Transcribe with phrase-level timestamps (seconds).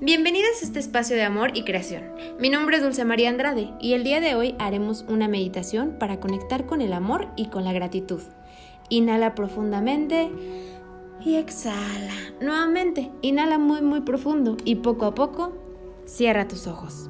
[0.00, 2.02] Bienvenidas a este espacio de amor y creación.
[2.40, 6.18] Mi nombre es Dulce María Andrade y el día de hoy haremos una meditación para
[6.18, 8.20] conectar con el amor y con la gratitud.
[8.88, 10.32] Inhala profundamente
[11.24, 12.12] y exhala.
[12.40, 15.52] Nuevamente, inhala muy muy profundo y poco a poco
[16.06, 17.08] cierra tus ojos.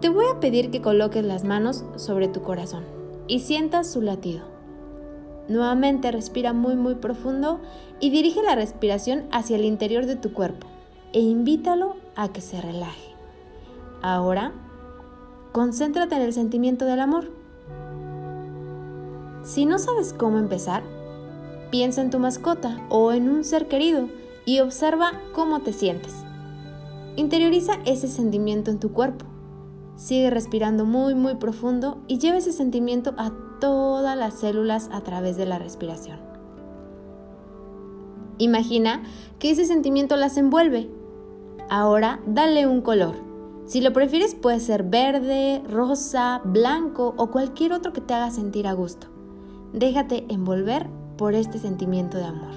[0.00, 2.84] Te voy a pedir que coloques las manos sobre tu corazón
[3.28, 4.44] y sientas su latido.
[5.48, 7.60] Nuevamente respira muy muy profundo
[8.00, 10.73] y dirige la respiración hacia el interior de tu cuerpo
[11.14, 13.14] e invítalo a que se relaje.
[14.02, 14.52] Ahora,
[15.52, 17.30] concéntrate en el sentimiento del amor.
[19.44, 20.82] Si no sabes cómo empezar,
[21.70, 24.08] piensa en tu mascota o en un ser querido
[24.44, 26.14] y observa cómo te sientes.
[27.16, 29.24] Interioriza ese sentimiento en tu cuerpo.
[29.96, 35.36] Sigue respirando muy muy profundo y lleva ese sentimiento a todas las células a través
[35.36, 36.18] de la respiración.
[38.38, 39.04] Imagina
[39.38, 40.90] que ese sentimiento las envuelve
[41.70, 43.14] Ahora dale un color.
[43.66, 48.66] Si lo prefieres puede ser verde, rosa, blanco o cualquier otro que te haga sentir
[48.66, 49.06] a gusto.
[49.72, 52.54] Déjate envolver por este sentimiento de amor.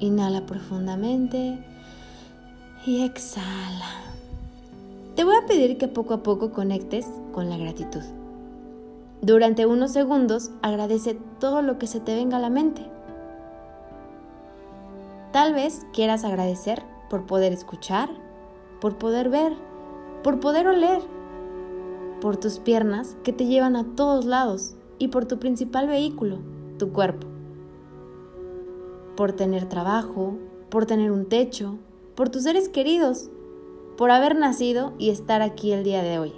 [0.00, 1.64] Inhala profundamente
[2.86, 4.02] y exhala.
[5.14, 8.02] Te voy a pedir que poco a poco conectes con la gratitud.
[9.20, 12.82] Durante unos segundos agradece todo lo que se te venga a la mente.
[15.32, 18.08] Tal vez quieras agradecer por poder escuchar,
[18.80, 19.52] por poder ver,
[20.22, 21.02] por poder oler,
[22.22, 26.38] por tus piernas que te llevan a todos lados y por tu principal vehículo,
[26.78, 27.26] tu cuerpo.
[29.14, 30.38] Por tener trabajo,
[30.70, 31.76] por tener un techo,
[32.14, 33.28] por tus seres queridos,
[33.98, 36.32] por haber nacido y estar aquí el día de hoy.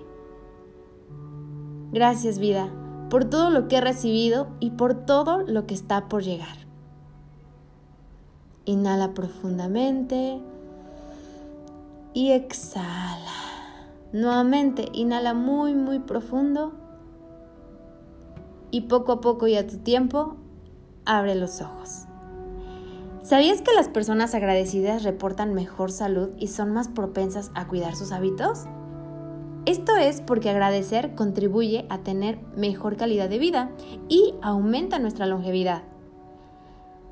[1.92, 2.68] Gracias vida
[3.10, 6.66] por todo lo que he recibido y por todo lo que está por llegar.
[8.64, 10.42] Inhala profundamente
[12.14, 13.20] y exhala.
[14.12, 16.72] Nuevamente, inhala muy, muy profundo
[18.70, 20.36] y poco a poco y a tu tiempo,
[21.04, 22.06] abre los ojos.
[23.22, 28.12] ¿Sabías que las personas agradecidas reportan mejor salud y son más propensas a cuidar sus
[28.12, 28.66] hábitos?
[29.66, 33.70] Esto es porque agradecer contribuye a tener mejor calidad de vida
[34.08, 35.82] y aumenta nuestra longevidad.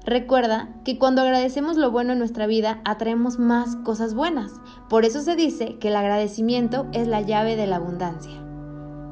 [0.05, 4.53] Recuerda que cuando agradecemos lo bueno en nuestra vida, atraemos más cosas buenas.
[4.89, 8.33] Por eso se dice que el agradecimiento es la llave de la abundancia.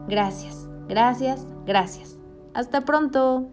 [0.09, 2.17] Gracias, gracias, gracias.
[2.55, 3.51] Hasta pronto.